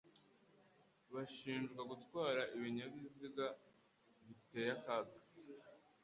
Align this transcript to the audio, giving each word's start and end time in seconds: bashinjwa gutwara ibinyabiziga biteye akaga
bashinjwa 1.13 1.81
gutwara 1.91 2.41
ibinyabiziga 2.55 3.45
biteye 4.27 4.69
akaga 4.77 5.17